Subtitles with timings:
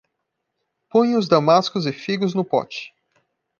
[0.89, 2.91] Ponha os damascos e figos no pote